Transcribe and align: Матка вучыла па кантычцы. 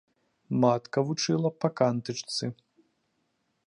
Матка 0.63 0.99
вучыла 1.11 1.49
па 1.61 1.67
кантычцы. 1.83 2.45